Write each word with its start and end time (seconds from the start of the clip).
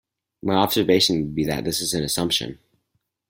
My 0.41 0.55
observation 0.55 1.17
would 1.17 1.35
be 1.35 1.45
that 1.45 1.63
this 1.63 1.79
is 1.79 1.93
an 1.93 2.03
assumption. 2.03 2.57